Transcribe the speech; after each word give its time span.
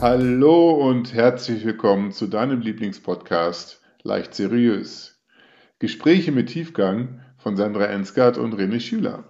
Hallo 0.00 0.70
und 0.70 1.12
herzlich 1.12 1.66
willkommen 1.66 2.10
zu 2.10 2.26
deinem 2.26 2.62
Lieblingspodcast 2.62 3.82
Leicht 4.02 4.34
Seriös. 4.34 5.20
Gespräche 5.78 6.32
mit 6.32 6.48
Tiefgang 6.48 7.20
von 7.36 7.54
Sandra 7.54 7.84
Ensgard 7.84 8.38
und 8.38 8.54
René 8.54 8.80
Schüler. 8.80 9.24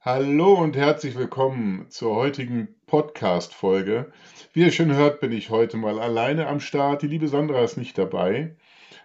Hallo 0.00 0.54
und 0.54 0.76
herzlich 0.76 1.16
willkommen 1.16 1.86
zur 1.90 2.16
heutigen 2.16 2.74
Podcast-Folge. 2.86 4.10
Wie 4.52 4.62
ihr 4.62 4.72
schon 4.72 4.92
hört, 4.92 5.20
bin 5.20 5.30
ich 5.30 5.50
heute 5.50 5.76
mal 5.76 6.00
alleine 6.00 6.48
am 6.48 6.58
Start. 6.58 7.02
Die 7.02 7.06
liebe 7.06 7.28
Sandra 7.28 7.62
ist 7.62 7.76
nicht 7.76 7.96
dabei 7.96 8.56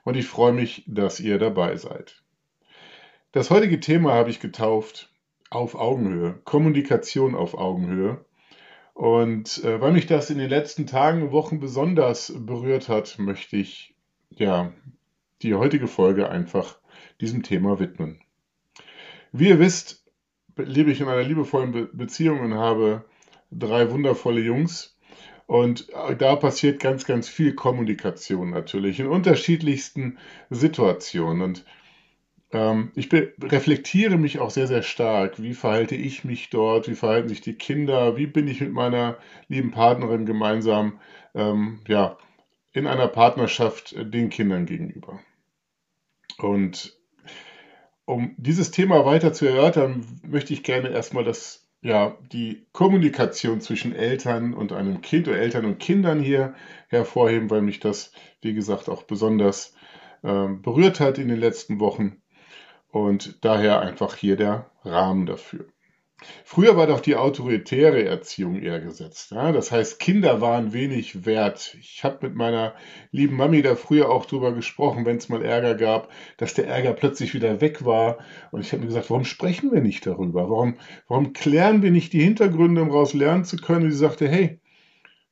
und 0.04 0.18
ich 0.18 0.26
freue 0.26 0.52
mich, 0.52 0.84
dass 0.88 1.20
ihr 1.20 1.38
dabei 1.38 1.76
seid. 1.76 2.21
Das 3.34 3.50
heutige 3.50 3.80
Thema 3.80 4.12
habe 4.14 4.30
ich 4.30 4.42
getauft 4.42 5.10
auf 5.50 5.76
Augenhöhe, 5.76 6.42
Kommunikation 6.44 7.34
auf 7.34 7.54
Augenhöhe. 7.54 8.26
Und 8.94 9.64
äh, 9.64 9.80
weil 9.80 9.94
mich 9.94 10.06
das 10.06 10.30
in 10.30 10.38
den 10.38 10.50
letzten 10.50 10.86
Tagen 10.86 11.24
und 11.24 11.32
Wochen 11.32 11.62
besonders 11.62 12.34
berührt 12.36 12.90
hat, 12.90 13.18
möchte 13.20 13.56
ich 13.56 13.96
ja 14.32 14.74
die 15.44 15.56
heutige 15.56 15.88
Folge 15.88 16.30
einfach 16.30 16.78
diesem 17.22 17.42
Thema 17.42 17.80
widmen. 17.80 18.20
Wie 19.32 19.48
ihr 19.48 19.60
wisst, 19.60 20.04
lebe 20.58 20.92
ich 20.92 21.00
in 21.00 21.08
einer 21.08 21.24
liebevollen 21.24 21.72
Be 21.72 21.90
Beziehung 21.94 22.42
und 22.42 22.56
habe 22.56 23.06
drei 23.50 23.92
wundervolle 23.92 24.42
Jungs. 24.42 24.98
Und 25.48 25.88
äh, 25.94 26.18
da 26.18 26.36
passiert 26.36 26.82
ganz, 26.82 27.06
ganz 27.06 27.30
viel 27.30 27.56
Kommunikation 27.56 28.50
natürlich 28.50 29.00
in 29.00 29.08
unterschiedlichsten 29.08 30.18
Situationen. 30.50 31.42
Und 31.42 31.66
ähm, 32.54 32.92
ich 32.96 33.10
reflektiere 33.14 34.18
mich 34.18 34.40
auch 34.40 34.50
sehr, 34.50 34.68
sehr 34.68 34.82
stark. 34.82 35.42
Wie 35.42 35.54
verhalte 35.54 35.96
ich 35.96 36.24
mich 36.24 36.50
dort? 36.50 36.88
Wie 36.88 36.96
verhalten 36.96 37.30
sich 37.30 37.42
die 37.42 37.56
Kinder? 37.56 38.18
Wie 38.18 38.28
bin 38.28 38.48
ich 38.48 38.62
mit 38.62 38.74
meiner 38.74 39.18
lieben 39.48 39.72
Partnerin 39.72 40.26
gemeinsam 40.26 41.00
ähm, 41.34 41.80
ja, 41.88 42.18
in 42.74 42.88
einer 42.88 43.08
Partnerschaft 43.08 43.94
äh, 43.94 44.06
den 44.06 44.30
Kindern 44.30 44.66
gegenüber? 44.66 45.20
Und 46.38 46.98
um 48.06 48.36
dieses 48.38 48.72
Thema 48.72 49.06
weiter 49.06 49.32
zu 49.32 49.46
erörtern, 49.46 50.06
möchte 50.28 50.54
ich 50.54 50.64
gerne 50.64 50.90
erstmal 50.90 51.24
das, 51.24 51.70
ja, 51.82 52.18
die 52.32 52.68
Kommunikation 52.74 53.62
zwischen 53.62 53.96
Eltern 53.96 54.54
und 54.54 54.74
einem 54.74 55.02
Kind 55.02 55.28
oder 55.28 55.38
Eltern 55.38 55.66
und 55.66 55.80
Kindern 55.80 56.20
hier 56.20 56.54
hervorheben, 56.90 57.50
weil 57.50 57.62
mich 57.62 57.80
das, 57.80 58.12
wie 58.42 58.54
gesagt, 58.54 58.90
auch 58.90 59.04
besonders 59.04 59.74
äh, 60.24 60.48
berührt 60.48 61.00
hat 61.00 61.18
in 61.18 61.30
den 61.30 61.40
letzten 61.40 61.80
Wochen. 61.80 62.21
Und 62.92 63.44
daher 63.44 63.82
einfach 63.82 64.16
hier 64.16 64.36
der 64.36 64.70
Rahmen 64.84 65.26
dafür. 65.26 65.66
Früher 66.44 66.78
war 66.78 66.86
doch 66.86 67.00
die 67.00 67.16
autoritäre 67.16 68.04
Erziehung 68.04 68.62
eher 68.62 68.80
gesetzt. 68.80 69.32
Ja? 69.32 69.52
Das 69.52 69.72
heißt, 69.72 70.00
Kinder 70.00 70.40
waren 70.40 70.72
wenig 70.72 71.26
wert. 71.26 71.76
Ich 71.80 72.04
habe 72.04 72.28
mit 72.28 72.36
meiner 72.36 72.76
lieben 73.12 73.36
Mami 73.38 73.64
da 73.64 73.76
früher 73.76 74.10
auch 74.10 74.26
drüber 74.26 74.54
gesprochen, 74.54 75.06
wenn 75.06 75.18
es 75.18 75.30
mal 75.30 75.44
Ärger 75.44 75.74
gab, 75.74 76.10
dass 76.38 76.54
der 76.54 76.68
Ärger 76.68 76.94
plötzlich 76.94 77.34
wieder 77.34 77.60
weg 77.60 77.86
war. 77.86 78.20
Und 78.52 78.62
ich 78.62 78.72
habe 78.72 78.82
mir 78.82 78.88
gesagt, 78.88 79.10
warum 79.10 79.26
sprechen 79.26 79.72
wir 79.72 79.82
nicht 79.82 80.06
darüber? 80.06 80.50
Warum, 80.50 80.78
warum 81.08 81.34
klären 81.34 81.82
wir 81.82 81.90
nicht 81.92 82.14
die 82.14 82.22
Hintergründe, 82.22 82.84
um 82.84 82.90
daraus 82.90 83.14
lernen 83.14 83.46
zu 83.46 83.58
können? 83.58 83.86
Und 83.86 83.92
sie 83.92 83.98
sagte, 83.98 84.28
hey, 84.28 84.60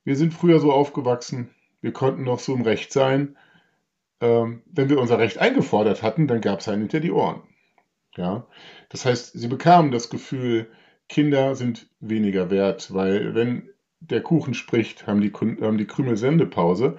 wir 0.02 0.16
sind 0.16 0.34
früher 0.34 0.58
so 0.58 0.72
aufgewachsen, 0.72 1.50
wir 1.82 1.92
konnten 1.92 2.24
noch 2.24 2.40
so 2.40 2.54
im 2.54 2.62
Recht 2.62 2.92
sein. 2.92 3.36
Ähm, 4.20 4.62
wenn 4.66 4.88
wir 4.88 4.98
unser 4.98 5.18
Recht 5.18 5.38
eingefordert 5.38 6.02
hatten, 6.02 6.26
dann 6.26 6.40
gab 6.40 6.60
es 6.60 6.68
einen 6.68 6.82
hinter 6.82 7.00
die 7.00 7.12
Ohren. 7.12 7.42
Ja, 8.16 8.46
das 8.88 9.04
heißt, 9.04 9.32
sie 9.38 9.48
bekamen 9.48 9.92
das 9.92 10.10
Gefühl, 10.10 10.70
Kinder 11.08 11.54
sind 11.54 11.88
weniger 12.00 12.50
wert, 12.50 12.92
weil 12.92 13.34
wenn 13.34 13.68
der 14.00 14.22
Kuchen 14.22 14.54
spricht, 14.54 15.06
haben 15.06 15.20
die, 15.20 15.32
haben 15.32 15.78
die 15.78 15.86
Krümel 15.86 16.16
Sendepause. 16.16 16.98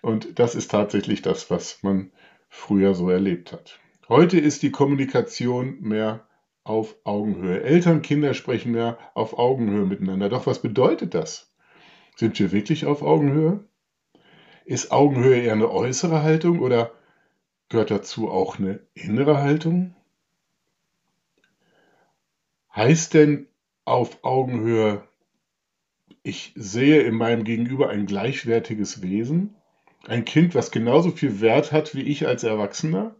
Und 0.00 0.38
das 0.38 0.54
ist 0.54 0.70
tatsächlich 0.70 1.22
das, 1.22 1.50
was 1.50 1.82
man 1.82 2.10
früher 2.48 2.94
so 2.94 3.08
erlebt 3.08 3.52
hat. 3.52 3.78
Heute 4.08 4.38
ist 4.38 4.62
die 4.62 4.72
Kommunikation 4.72 5.80
mehr 5.80 6.26
auf 6.64 6.96
Augenhöhe. 7.04 7.62
Eltern, 7.62 8.02
Kinder 8.02 8.34
sprechen 8.34 8.72
mehr 8.72 8.98
auf 9.14 9.38
Augenhöhe 9.38 9.86
miteinander. 9.86 10.28
Doch 10.28 10.46
was 10.46 10.60
bedeutet 10.60 11.14
das? 11.14 11.54
Sind 12.16 12.38
wir 12.38 12.52
wirklich 12.52 12.86
auf 12.86 13.02
Augenhöhe? 13.02 13.64
Ist 14.64 14.92
Augenhöhe 14.92 15.40
eher 15.40 15.52
eine 15.52 15.70
äußere 15.70 16.22
Haltung 16.22 16.60
oder 16.60 16.92
gehört 17.68 17.90
dazu 17.90 18.30
auch 18.30 18.58
eine 18.58 18.80
innere 18.94 19.38
Haltung? 19.38 19.94
Heißt 22.74 23.12
denn 23.12 23.48
auf 23.84 24.24
Augenhöhe, 24.24 25.06
ich 26.22 26.52
sehe 26.56 27.02
in 27.02 27.14
meinem 27.14 27.44
Gegenüber 27.44 27.90
ein 27.90 28.06
gleichwertiges 28.06 29.02
Wesen? 29.02 29.56
Ein 30.06 30.24
Kind, 30.24 30.54
was 30.54 30.70
genauso 30.70 31.10
viel 31.10 31.40
Wert 31.40 31.70
hat 31.70 31.94
wie 31.94 32.02
ich 32.02 32.26
als 32.26 32.44
Erwachsener? 32.44 33.14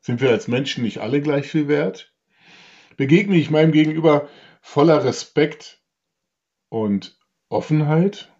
Sind 0.00 0.20
wir 0.20 0.30
als 0.30 0.48
Menschen 0.48 0.82
nicht 0.82 0.98
alle 0.98 1.20
gleich 1.20 1.48
viel 1.48 1.68
wert? 1.68 2.14
Begegne 2.96 3.36
ich 3.36 3.50
meinem 3.50 3.72
Gegenüber 3.72 4.28
voller 4.62 5.04
Respekt 5.04 5.82
und 6.70 7.18
Offenheit? 7.50 8.32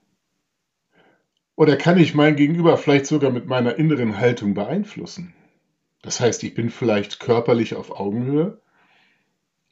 Oder 1.54 1.76
kann 1.76 1.98
ich 1.98 2.14
mein 2.14 2.36
Gegenüber 2.36 2.78
vielleicht 2.78 3.06
sogar 3.06 3.30
mit 3.30 3.46
meiner 3.46 3.76
inneren 3.76 4.18
Haltung 4.18 4.54
beeinflussen? 4.54 5.34
Das 6.02 6.20
heißt, 6.20 6.42
ich 6.44 6.54
bin 6.54 6.70
vielleicht 6.70 7.20
körperlich 7.20 7.74
auf 7.74 7.90
Augenhöhe, 7.90 8.62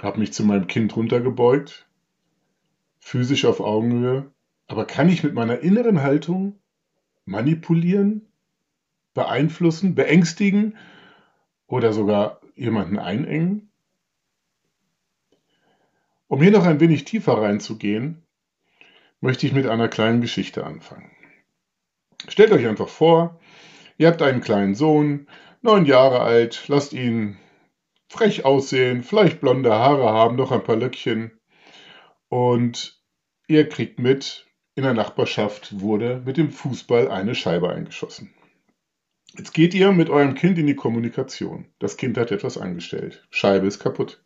habe 0.03 0.19
mich 0.19 0.33
zu 0.33 0.45
meinem 0.45 0.67
Kind 0.67 0.95
runtergebeugt, 0.97 1.87
physisch 2.99 3.45
auf 3.45 3.61
Augenhöhe, 3.61 4.31
aber 4.67 4.87
kann 4.87 5.09
ich 5.09 5.23
mit 5.23 5.35
meiner 5.35 5.61
inneren 5.61 6.03
Haltung 6.03 6.59
manipulieren, 7.25 8.23
beeinflussen, 9.15 9.95
beängstigen 9.95 10.77
oder 11.67 11.93
sogar 11.93 12.41
jemanden 12.55 12.99
einengen? 12.99 13.71
Um 16.27 16.43
hier 16.43 16.51
noch 16.51 16.67
ein 16.67 16.81
wenig 16.81 17.05
tiefer 17.05 17.41
reinzugehen, 17.41 18.23
möchte 19.21 19.47
ich 19.47 19.53
mit 19.53 19.67
einer 19.67 19.89
kleinen 19.89 20.21
Geschichte 20.21 20.65
anfangen. 20.65 21.11
Stellt 22.29 22.53
euch 22.53 22.67
einfach 22.67 22.89
vor, 22.89 23.39
ihr 23.99 24.09
habt 24.09 24.23
einen 24.23 24.41
kleinen 24.41 24.75
Sohn, 24.75 25.29
neun 25.63 25.87
Jahre 25.87 26.21
alt, 26.21 26.65
lasst 26.69 26.93
ihn 26.93 27.37
frech 28.09 28.45
aussehen, 28.45 29.03
vielleicht 29.03 29.41
blonde 29.41 29.73
Haare 29.73 30.11
haben, 30.11 30.37
noch 30.37 30.53
ein 30.53 30.63
paar 30.63 30.77
Löckchen. 30.77 31.33
Und 32.29 33.01
ihr 33.49 33.69
kriegt 33.69 33.99
mit, 33.99 34.47
in 34.75 34.85
der 34.85 34.95
Nachbarschaft 34.95 35.81
wurde 35.81 36.23
mit 36.25 36.37
dem 36.37 36.51
Fußball 36.51 37.09
eine 37.09 37.35
Scheibe 37.35 37.71
eingeschossen. 37.71 38.35
Jetzt 39.37 39.53
geht 39.53 39.75
ihr 39.75 39.91
mit 39.93 40.11
eurem 40.11 40.35
Kind 40.35 40.59
in 40.59 40.67
die 40.67 40.77
Kommunikation. 40.77 41.67
Das 41.81 41.97
Kind 41.97 42.17
hat 42.17 42.31
etwas 42.31 42.57
angestellt. 42.57 43.27
Scheibe 43.31 43.67
ist 43.67 43.81
kaputt. 43.81 44.23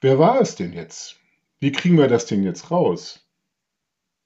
Wer 0.00 0.18
war 0.18 0.40
es 0.40 0.56
denn 0.56 0.72
jetzt? 0.72 1.16
Wie 1.60 1.72
kriegen 1.72 1.98
wir 1.98 2.08
das 2.08 2.26
Ding 2.26 2.42
jetzt 2.42 2.70
raus? 2.70 3.28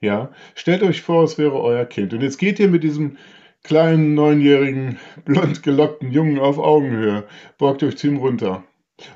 Ja, 0.01 0.33
stellt 0.55 0.83
euch 0.83 1.03
vor, 1.03 1.25
es 1.25 1.39
wäre 1.39 1.61
euer 1.61 1.85
Kind. 1.85 2.13
Und 2.13 2.23
jetzt 2.23 2.39
geht 2.39 2.59
ihr 2.59 2.69
mit 2.69 2.83
diesem 2.83 3.19
kleinen, 3.63 4.15
neunjährigen, 4.15 4.99
blond 5.25 5.63
gelockten 5.63 6.11
Jungen 6.11 6.39
auf 6.39 6.59
Augenhöhe, 6.59 7.25
borgt 7.59 7.83
euch 7.83 7.97
zu 7.97 8.09
ihm 8.09 8.17
runter 8.17 8.65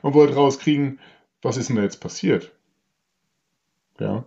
und 0.03 0.15
wollt 0.15 0.35
rauskriegen, 0.35 1.01
was 1.43 1.57
ist 1.57 1.69
denn 1.69 1.77
da 1.77 1.83
jetzt 1.83 2.01
passiert? 2.01 2.53
Ja. 3.99 4.25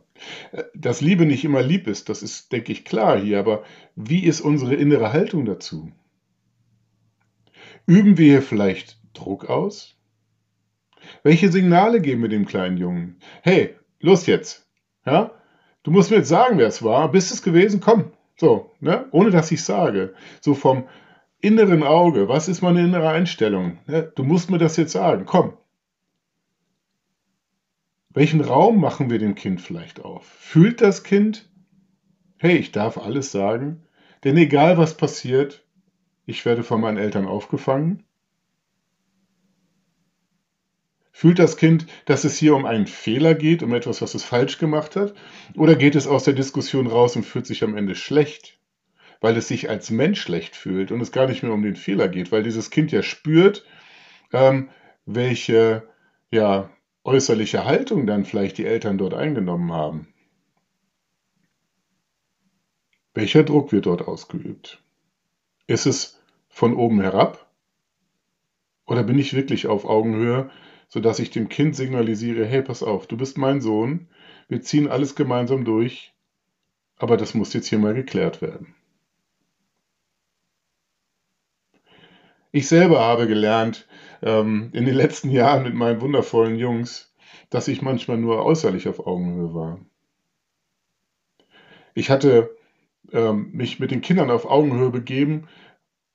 Dass 0.73 1.01
Liebe 1.01 1.25
nicht 1.25 1.45
immer 1.45 1.61
lieb 1.61 1.87
ist, 1.87 2.09
das 2.09 2.23
ist, 2.23 2.51
denke 2.51 2.71
ich, 2.71 2.85
klar 2.85 3.19
hier, 3.19 3.39
aber 3.39 3.63
wie 3.95 4.23
ist 4.23 4.41
unsere 4.41 4.75
innere 4.75 5.13
Haltung 5.13 5.45
dazu? 5.45 5.91
Üben 7.85 8.17
wir 8.17 8.25
hier 8.25 8.41
vielleicht 8.41 8.99
Druck 9.13 9.49
aus? 9.49 9.95
Welche 11.23 11.51
Signale 11.51 12.01
geben 12.01 12.21
wir 12.21 12.29
dem 12.29 12.45
kleinen 12.45 12.77
Jungen? 12.77 13.19
Hey, 13.41 13.75
los 13.99 14.25
jetzt! 14.25 14.67
Ja? 15.05 15.31
Du 15.83 15.91
musst 15.91 16.11
mir 16.11 16.17
jetzt 16.17 16.29
sagen, 16.29 16.57
wer 16.57 16.67
es 16.67 16.83
war. 16.83 17.09
Bist 17.11 17.31
es 17.31 17.41
gewesen? 17.41 17.79
Komm, 17.79 18.11
so, 18.39 18.71
ne? 18.79 19.05
ohne 19.11 19.31
dass 19.31 19.51
ich 19.51 19.63
sage. 19.63 20.13
So 20.39 20.53
vom 20.53 20.87
inneren 21.41 21.83
Auge, 21.83 22.29
was 22.29 22.47
ist 22.47 22.61
meine 22.61 22.81
innere 22.81 23.09
Einstellung? 23.09 23.79
Ne? 23.85 24.11
Du 24.15 24.23
musst 24.23 24.49
mir 24.49 24.57
das 24.57 24.77
jetzt 24.77 24.93
sagen, 24.93 25.25
komm. 25.25 25.57
Welchen 28.11 28.41
Raum 28.41 28.79
machen 28.79 29.09
wir 29.09 29.19
dem 29.19 29.35
Kind 29.35 29.59
vielleicht 29.61 29.99
auf? 29.99 30.25
Fühlt 30.25 30.79
das 30.81 31.03
Kind, 31.03 31.49
hey, 32.37 32.55
ich 32.55 32.71
darf 32.71 32.97
alles 32.97 33.31
sagen, 33.31 33.83
denn 34.23 34.37
egal 34.37 34.77
was 34.77 34.95
passiert, 34.95 35.65
ich 36.25 36.45
werde 36.45 36.63
von 36.63 36.79
meinen 36.79 36.97
Eltern 36.97 37.27
aufgefangen? 37.27 38.05
Fühlt 41.11 41.39
das 41.39 41.57
Kind, 41.57 41.85
dass 42.05 42.23
es 42.23 42.37
hier 42.37 42.55
um 42.55 42.65
einen 42.65 42.87
Fehler 42.87 43.33
geht, 43.33 43.63
um 43.63 43.73
etwas, 43.73 44.01
was 44.01 44.13
es 44.13 44.23
falsch 44.23 44.57
gemacht 44.57 44.95
hat? 44.95 45.13
Oder 45.55 45.75
geht 45.75 45.95
es 45.95 46.07
aus 46.07 46.23
der 46.23 46.33
Diskussion 46.33 46.87
raus 46.87 47.15
und 47.15 47.23
fühlt 47.23 47.45
sich 47.45 47.63
am 47.63 47.75
Ende 47.75 47.95
schlecht, 47.95 48.59
weil 49.19 49.35
es 49.35 49.47
sich 49.47 49.69
als 49.69 49.89
Mensch 49.89 50.21
schlecht 50.21 50.55
fühlt 50.55 50.91
und 50.91 51.01
es 51.01 51.11
gar 51.11 51.27
nicht 51.27 51.43
mehr 51.43 51.51
um 51.51 51.63
den 51.63 51.75
Fehler 51.75 52.07
geht, 52.07 52.31
weil 52.31 52.43
dieses 52.43 52.69
Kind 52.69 52.91
ja 52.91 53.03
spürt, 53.03 53.65
ähm, 54.31 54.69
welche 55.05 55.87
ja, 56.31 56.69
äußerliche 57.03 57.65
Haltung 57.65 58.05
dann 58.05 58.23
vielleicht 58.23 58.57
die 58.57 58.65
Eltern 58.65 58.97
dort 58.97 59.13
eingenommen 59.13 59.73
haben. 59.73 60.13
Welcher 63.13 63.43
Druck 63.43 63.71
wird 63.71 63.87
dort 63.87 64.07
ausgeübt? 64.07 64.81
Ist 65.67 65.87
es 65.87 66.21
von 66.47 66.75
oben 66.75 67.01
herab? 67.01 67.51
Oder 68.85 69.03
bin 69.03 69.19
ich 69.19 69.33
wirklich 69.33 69.67
auf 69.67 69.85
Augenhöhe, 69.85 70.49
sodass 70.89 71.19
ich 71.19 71.29
dem 71.29 71.49
Kind 71.49 71.75
signalisiere, 71.75 72.45
hey, 72.45 72.61
pass 72.61 72.83
auf, 72.83 73.07
du 73.07 73.15
bist 73.15 73.37
mein 73.37 73.61
Sohn, 73.61 74.07
wir 74.47 74.61
ziehen 74.61 74.87
alles 74.87 75.15
gemeinsam 75.15 75.63
durch, 75.63 76.13
aber 76.97 77.15
das 77.15 77.33
muss 77.33 77.53
jetzt 77.53 77.67
hier 77.67 77.79
mal 77.79 77.93
geklärt 77.93 78.41
werden. 78.41 78.75
Ich 82.51 82.67
selber 82.67 82.99
habe 82.99 83.27
gelernt 83.27 83.87
ähm, 84.23 84.71
in 84.73 84.85
den 84.85 84.95
letzten 84.95 85.29
Jahren 85.29 85.63
mit 85.63 85.75
meinen 85.75 86.01
wundervollen 86.01 86.57
Jungs, 86.57 87.13
dass 87.51 87.67
ich 87.67 87.83
manchmal 87.83 88.17
nur 88.17 88.43
äußerlich 88.43 88.87
auf 88.87 89.05
Augenhöhe 89.05 89.53
war. 89.53 89.79
Ich 91.93 92.09
hatte 92.09 92.55
ähm, 93.11 93.51
mich 93.51 93.79
mit 93.79 93.91
den 93.91 94.01
Kindern 94.01 94.31
auf 94.31 94.45
Augenhöhe 94.45 94.89
begeben 94.89 95.47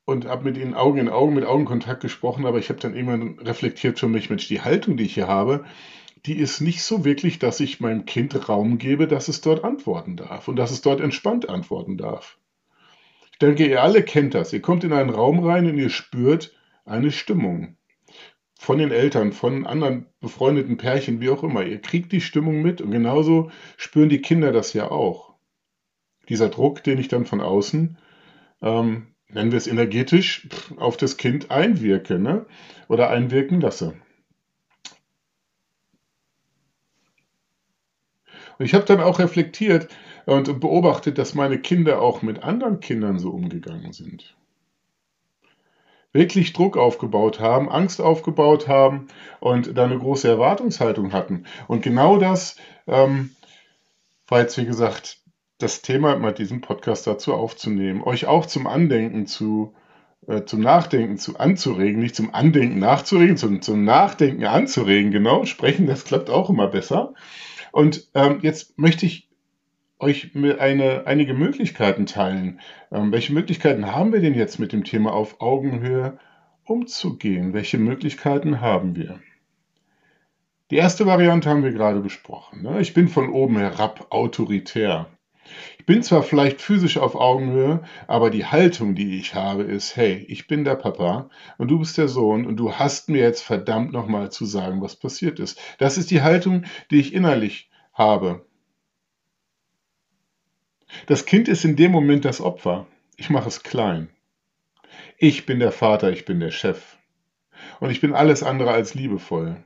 und 0.05 0.27
habe 0.27 0.45
mit 0.45 0.57
ihnen 0.57 0.75
Augen 0.75 0.99
in 0.99 1.09
Augen, 1.09 1.35
mit 1.35 1.45
Augenkontakt 1.45 2.01
gesprochen, 2.01 2.47
aber 2.47 2.59
ich 2.59 2.69
habe 2.69 2.81
dann 2.81 2.95
irgendwann 2.95 3.39
reflektiert 3.39 3.99
für 3.99 4.09
mich, 4.09 4.31
Mensch, 4.31 4.49
die 4.49 4.61
Haltung, 4.61 4.97
die 4.97 5.05
ich 5.05 5.15
hier 5.15 5.29
habe, 5.29 5.65
die 6.27 6.37
ist 6.37 6.61
nicht 6.61 6.83
so 6.83 7.05
wirklich, 7.05 7.39
dass 7.39 7.61
ich 7.61 7.81
meinem 7.81 8.07
Kind 8.07 8.49
Raum 8.49 8.79
gebe, 8.79 9.07
dass 9.07 9.29
es 9.29 9.41
dort 9.41 9.65
antworten 9.65 10.17
darf 10.17 10.49
und 10.49 10.57
dass 10.57 10.71
es 10.71 10.81
dort 10.81 11.01
entspannt 11.01 11.49
antworten 11.49 11.99
darf. 11.99 12.39
Ich 13.33 13.39
denke, 13.39 13.67
ihr 13.67 13.83
alle 13.83 14.03
kennt 14.03 14.35
das. 14.35 14.53
Ihr 14.53 14.63
kommt 14.63 14.85
in 14.85 14.93
einen 14.93 15.11
Raum 15.11 15.45
rein 15.45 15.67
und 15.67 15.77
ihr 15.77 15.91
spürt 15.91 16.55
eine 16.85 17.11
Stimmung. 17.11 17.77
Von 18.59 18.79
den 18.79 18.91
Eltern, 18.93 19.33
von 19.33 19.67
anderen 19.67 20.07
befreundeten 20.21 20.77
Pärchen, 20.79 21.21
wie 21.21 21.29
auch 21.29 21.43
immer. 21.43 21.65
Ihr 21.65 21.81
kriegt 21.81 22.13
die 22.13 22.21
Stimmung 22.23 22.63
mit 22.63 22.81
und 22.81 22.91
genauso 22.91 23.51
spüren 23.77 24.09
die 24.09 24.23
Kinder 24.23 24.53
das 24.53 24.73
ja 24.73 24.91
auch. 24.91 25.35
Dieser 26.29 26.49
Druck, 26.49 26.83
den 26.85 26.99
ich 26.99 27.09
dann 27.09 27.27
von 27.27 27.43
außen, 27.43 27.99
ähm, 28.63 29.14
nennen 29.35 29.51
wir 29.51 29.59
es 29.59 29.67
energetisch, 29.67 30.49
auf 30.77 30.97
das 30.97 31.17
Kind 31.17 31.51
einwirke 31.51 32.19
ne? 32.19 32.47
oder 32.89 33.11
einwirken 33.11 33.61
lasse. 33.61 33.95
Und 38.59 38.67
ich 38.67 38.75
habe 38.75 38.85
dann 38.85 39.01
auch 39.01 39.19
reflektiert, 39.19 39.89
und 40.27 40.61
beobachtet, 40.61 41.19
dass 41.19 41.35
meine 41.35 41.59
Kinder 41.59 42.01
auch 42.01 42.23
mit 42.23 42.43
anderen 42.43 42.81
Kindern 42.81 43.19
so 43.19 43.31
umgegangen 43.31 43.93
sind. 43.93 44.35
Wirklich 46.13 46.53
Druck 46.53 46.77
aufgebaut 46.77 47.41
haben, 47.41 47.69
Angst 47.69 48.01
aufgebaut 48.01 48.69
haben 48.69 49.09
und 49.41 49.77
da 49.77 49.85
eine 49.85 49.99
große 49.99 50.29
Erwartungshaltung 50.29 51.13
hatten. 51.13 51.45
Und 51.67 51.83
genau 51.83 52.19
das 52.19 52.57
ähm, 52.87 53.35
war 54.29 54.41
jetzt, 54.41 54.57
wie 54.57 54.65
gesagt, 54.65 55.19
das 55.59 55.83
Thema, 55.83 56.17
mal 56.17 56.33
diesen 56.33 56.61
Podcast 56.61 57.07
dazu 57.07 57.35
aufzunehmen, 57.35 58.03
euch 58.03 58.27
auch 58.27 58.47
zum 58.47 58.67
Andenken 58.67 59.27
zu, 59.27 59.75
äh, 60.27 60.45
zum 60.45 60.61
Nachdenken 60.61 61.17
zu 61.17 61.39
anzuregen, 61.39 62.01
nicht 62.01 62.17
zum 62.17 62.35
Andenken 62.35 62.79
nachzuregen, 62.79 63.37
sondern 63.37 63.63
zum 63.63 63.85
Nachdenken 63.85 64.45
anzuregen, 64.45 65.11
genau. 65.11 65.45
Sprechen, 65.45 65.87
das 65.87 66.05
klappt 66.05 66.31
auch 66.31 66.51
immer 66.51 66.69
besser. 66.69 67.15
Und 67.73 68.09
ähm, 68.15 68.41
jetzt 68.43 68.79
möchte 68.79 69.07
ich 69.07 69.29
euch 69.99 70.33
eine, 70.35 71.07
einige 71.07 71.35
Möglichkeiten 71.35 72.07
teilen. 72.07 72.61
Ähm, 72.93 73.13
welche 73.13 73.33
Möglichkeiten 73.33 73.87
haben 73.87 74.13
wir 74.13 74.21
denn 74.21 74.35
jetzt 74.35 74.59
mit 74.59 74.73
dem 74.73 74.85
Thema 74.85 75.13
auf 75.13 75.41
Augenhöhe 75.41 76.19
umzugehen? 76.65 77.53
Welche 77.53 77.79
Möglichkeiten 77.79 78.61
haben 78.61 78.97
wir? 78.97 79.21
Die 80.71 80.77
erste 80.77 81.07
Variante 81.07 81.49
haben 81.49 81.63
wir 81.63 81.73
gerade 81.73 82.01
besprochen. 82.01 82.63
Ne? 82.63 82.81
Ich 82.81 82.95
bin 82.95 83.09
von 83.09 83.29
oben 83.31 83.59
herab 83.59 84.07
autoritär. 84.11 85.07
Ich 85.85 85.87
bin 85.87 86.03
zwar 86.03 86.23
vielleicht 86.23 86.63
physisch 86.63 86.97
auf 86.97 87.15
Augenhöhe, 87.15 87.85
aber 88.07 88.31
die 88.31 88.47
Haltung, 88.47 88.95
die 88.95 89.19
ich 89.19 89.35
habe, 89.35 89.65
ist, 89.65 89.97
hey, 89.97 90.25
ich 90.29 90.47
bin 90.47 90.65
der 90.65 90.77
Papa 90.77 91.29
und 91.59 91.69
du 91.69 91.79
bist 91.79 91.99
der 91.99 92.09
Sohn 92.09 92.47
und 92.47 92.57
du 92.57 92.73
hast 92.73 93.11
mir 93.11 93.21
jetzt 93.21 93.43
verdammt 93.43 93.93
nochmal 93.93 94.33
zu 94.33 94.47
sagen, 94.47 94.81
was 94.81 94.97
passiert 94.97 95.39
ist. 95.39 95.61
Das 95.77 95.99
ist 95.99 96.11
die 96.11 96.23
Haltung, 96.23 96.65
die 96.91 97.01
ich 97.01 97.13
innerlich 97.13 97.69
habe. 97.93 98.47
Das 101.05 101.27
Kind 101.27 101.49
ist 101.49 101.67
in 101.67 101.77
dem 101.77 101.93
Moment 101.93 102.25
das 102.25 102.41
Opfer. 102.41 102.87
Ich 103.19 103.29
mache 103.29 103.49
es 103.49 103.63
klein. 103.63 104.09
Ich 105.19 105.45
bin 105.45 105.59
der 105.59 105.71
Vater, 105.71 106.11
ich 106.11 106.25
bin 106.25 106.41
der 106.41 106.51
Chef. 106.51 106.97
Und 107.79 107.91
ich 107.91 108.01
bin 108.01 108.15
alles 108.15 108.43
andere 108.43 108.71
als 108.71 108.95
liebevoll. 108.95 109.63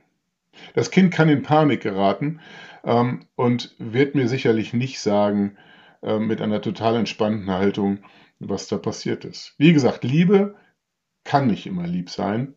Das 0.73 0.91
Kind 0.91 1.13
kann 1.13 1.29
in 1.29 1.43
Panik 1.43 1.79
geraten 1.79 2.41
ähm, 2.83 3.25
und 3.37 3.73
wird 3.77 4.15
mir 4.15 4.27
sicherlich 4.27 4.73
nicht 4.73 4.99
sagen, 4.99 5.55
äh, 6.01 6.19
mit 6.19 6.41
einer 6.41 6.61
total 6.61 6.95
entspannten 6.95 7.49
Haltung, 7.49 7.99
was 8.39 8.67
da 8.67 8.77
passiert 8.77 9.25
ist. 9.25 9.53
Wie 9.57 9.73
gesagt, 9.73 10.03
Liebe 10.03 10.55
kann 11.23 11.47
nicht 11.47 11.65
immer 11.65 11.85
lieb 11.85 12.09
sein, 12.09 12.55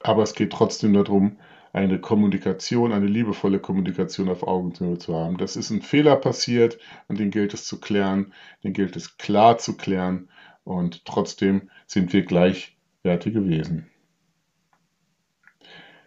aber 0.00 0.22
es 0.22 0.34
geht 0.34 0.52
trotzdem 0.52 0.92
darum, 0.92 1.38
eine 1.72 2.00
Kommunikation, 2.00 2.92
eine 2.92 3.06
liebevolle 3.06 3.58
Kommunikation 3.58 4.28
auf 4.28 4.42
Augenhöhe 4.42 4.98
zu 4.98 5.14
haben. 5.14 5.38
Das 5.38 5.56
ist 5.56 5.70
ein 5.70 5.80
Fehler 5.80 6.16
passiert 6.16 6.78
und 7.08 7.18
den 7.18 7.30
gilt 7.30 7.54
es 7.54 7.64
zu 7.64 7.80
klären, 7.80 8.34
den 8.62 8.74
gilt 8.74 8.94
es 8.96 9.16
klar 9.16 9.58
zu 9.58 9.76
klären 9.76 10.28
und 10.64 11.04
trotzdem 11.06 11.70
sind 11.86 12.12
wir 12.12 12.24
gleichwertige 12.24 13.48
Wesen. 13.48 13.88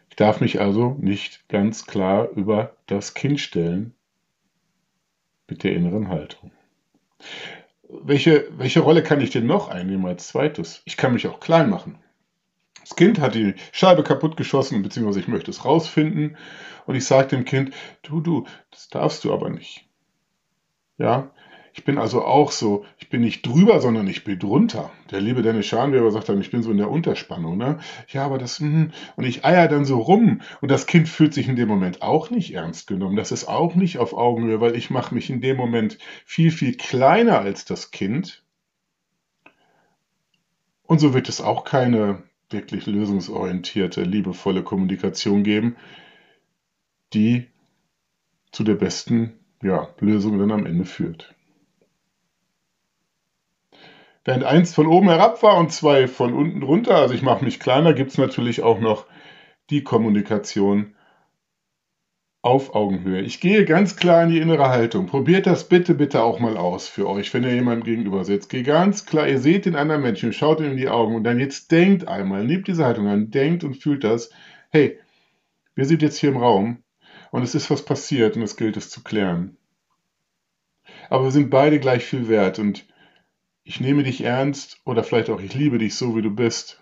Ich 0.09 0.15
darf 0.15 0.39
mich 0.39 0.61
also 0.61 0.95
nicht 0.99 1.47
ganz 1.49 1.87
klar 1.87 2.29
über 2.29 2.77
das 2.85 3.15
Kind 3.15 3.39
stellen 3.39 3.95
mit 5.47 5.63
der 5.63 5.73
inneren 5.73 6.09
Haltung. 6.09 6.51
Welche, 7.87 8.47
welche 8.57 8.79
Rolle 8.79 9.03
kann 9.03 9.21
ich 9.21 9.29
denn 9.29 9.45
noch 9.45 9.69
einnehmen 9.69 10.05
als 10.05 10.27
zweites? 10.27 10.81
Ich 10.85 10.97
kann 10.97 11.13
mich 11.13 11.27
auch 11.27 11.39
klein 11.39 11.69
machen. 11.69 11.99
Das 12.81 12.95
Kind 12.95 13.19
hat 13.19 13.35
die 13.35 13.55
Scheibe 13.71 14.03
kaputtgeschossen, 14.03 14.81
beziehungsweise 14.83 15.19
ich 15.19 15.27
möchte 15.27 15.51
es 15.51 15.65
rausfinden. 15.65 16.37
Und 16.85 16.95
ich 16.95 17.05
sage 17.05 17.29
dem 17.29 17.45
Kind, 17.45 17.73
du, 18.03 18.21
du, 18.21 18.45
das 18.69 18.89
darfst 18.89 19.23
du 19.23 19.33
aber 19.33 19.49
nicht. 19.49 19.87
Ja, 20.97 21.31
ich 21.75 21.83
bin 21.83 21.97
also 21.97 22.23
auch 22.23 22.53
so, 22.53 22.85
ich 22.97 23.09
bin 23.09 23.19
nicht 23.19 23.45
drüber, 23.45 23.81
sondern 23.81 24.07
ich 24.07 24.23
bin 24.23 24.39
drunter. 24.39 24.91
Der 25.11 25.19
liebe 25.19 25.41
Dennis 25.41 25.65
Schanweber 25.65 26.09
sagt 26.09 26.29
dann, 26.29 26.39
ich 26.39 26.49
bin 26.49 26.63
so 26.63 26.71
in 26.71 26.77
der 26.77 26.89
Unterspannung, 26.89 27.57
ne? 27.57 27.79
Ja, 28.07 28.23
aber 28.25 28.37
das, 28.37 28.59
hm, 28.59 28.91
und 29.17 29.25
ich 29.25 29.43
eier 29.43 29.67
dann 29.67 29.83
so 29.83 29.99
rum. 29.99 30.41
Und 30.61 30.71
das 30.71 30.87
Kind 30.87 31.09
fühlt 31.09 31.33
sich 31.33 31.49
in 31.49 31.57
dem 31.57 31.67
Moment 31.67 32.01
auch 32.01 32.29
nicht 32.29 32.53
ernst 32.53 32.87
genommen. 32.87 33.17
Das 33.17 33.33
ist 33.33 33.49
auch 33.49 33.75
nicht 33.75 33.97
auf 33.97 34.13
Augenhöhe, 34.13 34.61
weil 34.61 34.77
ich 34.77 34.89
mache 34.89 35.13
mich 35.13 35.29
in 35.29 35.41
dem 35.41 35.57
Moment 35.57 35.97
viel, 36.25 36.49
viel 36.49 36.77
kleiner 36.77 37.39
als 37.39 37.65
das 37.65 37.91
Kind. 37.91 38.41
Und 40.83 40.99
so 40.99 41.13
wird 41.13 41.27
es 41.27 41.41
auch 41.41 41.65
keine 41.65 42.23
wirklich 42.49 42.85
lösungsorientierte, 42.85 44.03
liebevolle 44.03 44.63
Kommunikation 44.63 45.43
geben, 45.43 45.75
die 47.13 47.47
zu 48.53 48.63
der 48.63 48.75
besten 48.75 49.33
ja, 49.61 49.89
Lösung 49.99 50.39
dann 50.39 50.51
am 50.51 50.65
Ende 50.65 50.85
führt. 50.85 51.34
Während 54.25 54.43
eins 54.43 54.73
von 54.73 54.87
oben 54.87 55.07
herab 55.07 55.43
war 55.43 55.57
und 55.57 55.71
zwei 55.71 56.07
von 56.07 56.33
unten 56.33 56.63
runter, 56.63 56.95
also 56.95 57.13
ich 57.13 57.21
mache 57.21 57.45
mich 57.45 57.59
kleiner, 57.59 57.93
gibt 57.93 58.11
es 58.11 58.17
natürlich 58.17 58.63
auch 58.63 58.79
noch 58.79 59.05
die 59.69 59.83
Kommunikation 59.83 60.95
auf 62.41 62.73
Augenhöhe. 62.73 63.21
Ich 63.21 63.39
gehe 63.39 63.65
ganz 63.65 63.95
klar 63.95 64.23
in 64.23 64.29
die 64.29 64.39
innere 64.39 64.69
Haltung. 64.69 65.05
Probiert 65.05 65.45
das 65.45 65.67
bitte, 65.67 65.93
bitte 65.93 66.23
auch 66.23 66.39
mal 66.39 66.57
aus 66.57 66.87
für 66.87 67.07
euch, 67.07 67.33
wenn 67.35 67.43
ihr 67.43 67.53
jemandem 67.53 67.83
gegenüber 67.85 68.25
sitzt. 68.25 68.49
Geht 68.49 68.65
ganz 68.65 69.05
klar, 69.05 69.27
ihr 69.27 69.39
seht 69.39 69.65
den 69.65 69.75
anderen 69.75 70.01
Menschen, 70.01 70.33
schaut 70.33 70.59
ihm 70.59 70.71
in 70.71 70.77
die 70.77 70.89
Augen 70.89 71.15
und 71.15 71.23
dann 71.23 71.39
jetzt 71.39 71.71
denkt 71.71 72.07
einmal, 72.07 72.43
nehmt 72.43 72.67
diese 72.67 72.85
Haltung 72.85 73.07
an, 73.07 73.29
denkt 73.29 73.63
und 73.63 73.75
fühlt 73.75 74.03
das. 74.03 74.31
Hey, 74.69 74.99
wir 75.75 75.85
sind 75.85 76.01
jetzt 76.01 76.17
hier 76.17 76.29
im 76.29 76.37
Raum 76.37 76.83
und 77.29 77.43
es 77.43 77.53
ist 77.53 77.69
was 77.69 77.85
passiert 77.85 78.35
und 78.35 78.41
es 78.41 78.57
gilt 78.57 78.75
es 78.75 78.89
zu 78.89 79.03
klären. 79.03 79.57
Aber 81.11 81.25
wir 81.25 81.31
sind 81.31 81.51
beide 81.51 81.79
gleich 81.79 82.05
viel 82.05 82.27
wert 82.27 82.57
und 82.57 82.87
ich 83.65 83.79
nehme 83.79 84.03
dich 84.03 84.23
ernst 84.23 84.79
oder 84.85 85.03
vielleicht 85.03 85.29
auch 85.29 85.41
ich 85.41 85.53
liebe 85.53 85.79
dich 85.79 85.95
so, 85.95 86.15
wie 86.15 86.21
du 86.21 86.29
bist. 86.29 86.79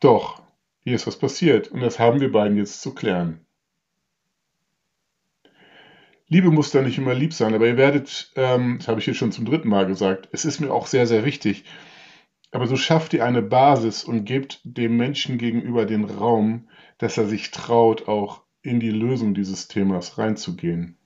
Doch, 0.00 0.42
hier 0.80 0.94
ist 0.94 1.06
was 1.06 1.18
passiert 1.18 1.68
und 1.68 1.80
das 1.80 1.98
haben 1.98 2.20
wir 2.20 2.32
beiden 2.32 2.56
jetzt 2.56 2.80
zu 2.80 2.94
klären. 2.94 3.46
Liebe 6.28 6.50
muss 6.50 6.70
da 6.70 6.80
nicht 6.80 6.96
immer 6.96 7.12
lieb 7.12 7.34
sein, 7.34 7.52
aber 7.52 7.66
ihr 7.66 7.76
werdet, 7.76 8.32
ähm, 8.36 8.78
das 8.78 8.88
habe 8.88 9.00
ich 9.00 9.04
hier 9.04 9.14
schon 9.14 9.32
zum 9.32 9.44
dritten 9.44 9.68
Mal 9.68 9.86
gesagt, 9.86 10.30
es 10.32 10.46
ist 10.46 10.60
mir 10.60 10.72
auch 10.72 10.86
sehr, 10.86 11.06
sehr 11.06 11.26
wichtig. 11.26 11.64
Aber 12.52 12.66
so 12.66 12.76
schafft 12.76 13.12
ihr 13.12 13.24
eine 13.26 13.42
Basis 13.42 14.02
und 14.02 14.24
gebt 14.24 14.60
dem 14.64 14.96
Menschen 14.96 15.36
gegenüber 15.36 15.84
den 15.84 16.04
Raum, 16.04 16.70
dass 16.96 17.18
er 17.18 17.26
sich 17.26 17.50
traut, 17.50 18.08
auch 18.08 18.42
in 18.62 18.80
die 18.80 18.90
Lösung 18.90 19.34
dieses 19.34 19.68
Themas 19.68 20.16
reinzugehen. 20.16 20.96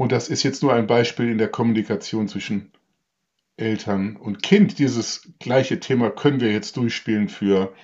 Und 0.00 0.12
das 0.12 0.30
ist 0.30 0.44
jetzt 0.44 0.62
nur 0.62 0.72
ein 0.72 0.86
Beispiel 0.86 1.28
in 1.28 1.36
der 1.36 1.48
Kommunikation 1.48 2.26
zwischen 2.26 2.72
Eltern 3.58 4.16
und 4.16 4.42
Kind. 4.42 4.78
Dieses 4.78 5.30
gleiche 5.40 5.78
Thema 5.78 6.08
können 6.08 6.40
wir 6.40 6.50
jetzt 6.50 6.78
durchspielen 6.78 7.28
für 7.28 7.74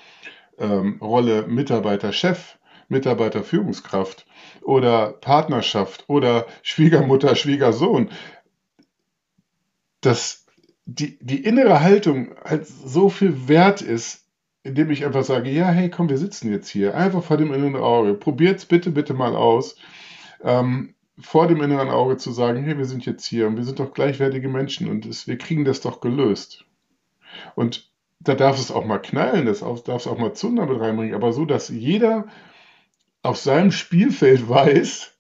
ähm, 0.57 0.97
Rolle 1.03 1.47
Mitarbeiter-Chef, 1.47 2.57
Mitarbeiter-Führungskraft 2.89 4.25
oder 4.63 5.13
Partnerschaft 5.13 6.07
oder 6.09 6.47
Schwiegermutter, 6.63 7.37
Schwiegersohn. 7.37 8.09
Dass 10.01 10.47
die, 10.87 11.19
die 11.21 11.45
innere 11.45 11.83
Haltung 11.83 12.35
halt 12.43 12.67
so 12.67 13.11
viel 13.11 13.47
wert 13.47 13.83
ist, 13.83 14.25
indem 14.63 14.91
ich 14.91 15.05
einfach 15.05 15.25
sage, 15.25 15.51
ja, 15.51 15.69
hey, 15.69 15.91
komm, 15.91 16.09
wir 16.09 16.17
sitzen 16.17 16.51
jetzt 16.51 16.71
hier, 16.71 16.97
einfach 16.97 17.23
vor 17.23 17.37
dem 17.37 17.53
inneren 17.53 17.77
Auge. 17.77 18.15
Probiert's 18.15 18.65
bitte, 18.65 18.91
bitte 18.91 19.13
mal 19.13 19.37
aus. 19.37 19.77
Ähm, 20.43 20.95
vor 21.19 21.49
dem 21.49 21.63
inneren 21.63 21.89
Auge 21.89 22.17
zu 22.19 22.31
sagen, 22.31 22.63
hey, 22.63 22.77
wir 22.77 22.85
sind 22.85 23.07
jetzt 23.07 23.25
hier 23.25 23.47
und 23.47 23.57
wir 23.57 23.65
sind 23.65 23.79
doch 23.79 23.95
gleichwertige 23.95 24.49
Menschen 24.49 24.89
und 24.89 25.07
es, 25.07 25.27
wir 25.27 25.39
kriegen 25.39 25.65
das 25.65 25.81
doch 25.81 26.01
gelöst. 26.01 26.67
Und 27.55 27.91
da 28.21 28.35
darf 28.35 28.59
es 28.59 28.71
auch 28.71 28.85
mal 28.85 28.99
knallen, 28.99 29.47
das 29.47 29.61
darf 29.61 30.01
es 30.01 30.07
auch 30.07 30.19
mal 30.19 30.35
Zunder 30.35 30.67
mit 30.67 30.81
reinbringen, 30.81 31.15
aber 31.15 31.33
so, 31.33 31.45
dass 31.45 31.69
jeder 31.69 32.27
auf 33.23 33.39
seinem 33.39 33.73
Spielfeld 33.73 34.49
weiß, 34.49 35.13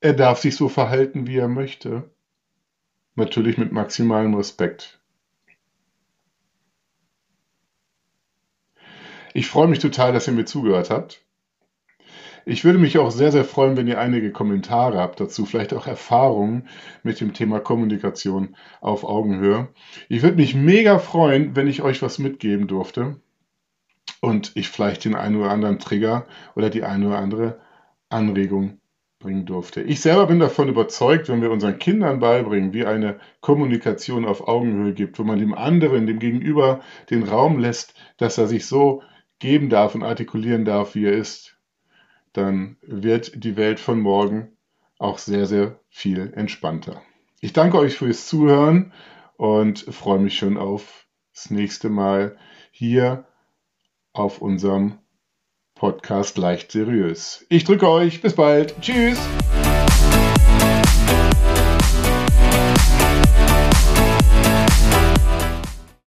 er 0.00 0.12
darf 0.12 0.40
sich 0.40 0.56
so 0.56 0.68
verhalten, 0.68 1.26
wie 1.26 1.38
er 1.38 1.48
möchte. 1.48 2.10
Natürlich 3.14 3.56
mit 3.56 3.72
maximalem 3.72 4.34
Respekt. 4.34 5.00
Ich 9.32 9.48
freue 9.48 9.68
mich 9.68 9.80
total, 9.80 10.12
dass 10.12 10.26
ihr 10.26 10.34
mir 10.34 10.44
zugehört 10.44 10.90
habt. 10.90 11.25
Ich 12.48 12.64
würde 12.64 12.78
mich 12.78 12.96
auch 12.96 13.10
sehr, 13.10 13.32
sehr 13.32 13.44
freuen, 13.44 13.76
wenn 13.76 13.88
ihr 13.88 13.98
einige 13.98 14.30
Kommentare 14.30 14.98
habt 14.98 15.18
dazu, 15.18 15.46
vielleicht 15.46 15.74
auch 15.74 15.88
Erfahrungen 15.88 16.68
mit 17.02 17.20
dem 17.20 17.34
Thema 17.34 17.58
Kommunikation 17.58 18.54
auf 18.80 19.02
Augenhöhe. 19.02 19.66
Ich 20.08 20.22
würde 20.22 20.36
mich 20.36 20.54
mega 20.54 21.00
freuen, 21.00 21.56
wenn 21.56 21.66
ich 21.66 21.82
euch 21.82 22.02
was 22.02 22.20
mitgeben 22.20 22.68
durfte 22.68 23.20
und 24.20 24.52
ich 24.54 24.68
vielleicht 24.68 25.04
den 25.04 25.16
einen 25.16 25.34
oder 25.34 25.50
anderen 25.50 25.80
Trigger 25.80 26.28
oder 26.54 26.70
die 26.70 26.84
eine 26.84 27.08
oder 27.08 27.18
andere 27.18 27.60
Anregung 28.10 28.78
bringen 29.18 29.44
durfte. 29.44 29.82
Ich 29.82 30.00
selber 30.00 30.28
bin 30.28 30.38
davon 30.38 30.68
überzeugt, 30.68 31.28
wenn 31.28 31.42
wir 31.42 31.50
unseren 31.50 31.80
Kindern 31.80 32.20
beibringen, 32.20 32.72
wie 32.72 32.86
eine 32.86 33.18
Kommunikation 33.40 34.24
auf 34.24 34.46
Augenhöhe 34.46 34.94
gibt, 34.94 35.18
wo 35.18 35.24
man 35.24 35.40
dem 35.40 35.52
anderen, 35.52 36.06
dem 36.06 36.20
Gegenüber 36.20 36.80
den 37.10 37.24
Raum 37.24 37.58
lässt, 37.58 37.94
dass 38.18 38.38
er 38.38 38.46
sich 38.46 38.66
so 38.66 39.02
geben 39.40 39.68
darf 39.68 39.96
und 39.96 40.04
artikulieren 40.04 40.64
darf, 40.64 40.94
wie 40.94 41.06
er 41.06 41.12
ist, 41.12 41.55
dann 42.36 42.76
wird 42.82 43.44
die 43.44 43.56
Welt 43.56 43.80
von 43.80 44.00
morgen 44.00 44.56
auch 44.98 45.18
sehr, 45.18 45.46
sehr 45.46 45.80
viel 45.88 46.32
entspannter. 46.34 47.02
Ich 47.40 47.52
danke 47.52 47.78
euch 47.78 47.96
fürs 47.96 48.26
Zuhören 48.26 48.92
und 49.36 49.80
freue 49.80 50.18
mich 50.18 50.38
schon 50.38 50.56
auf 50.56 51.06
das 51.34 51.50
nächste 51.50 51.88
Mal 51.88 52.36
hier 52.70 53.26
auf 54.12 54.40
unserem 54.40 54.98
Podcast 55.74 56.38
leicht 56.38 56.72
seriös. 56.72 57.44
Ich 57.50 57.64
drücke 57.64 57.88
euch. 57.88 58.22
Bis 58.22 58.34
bald. 58.34 58.80
Tschüss. 58.80 59.18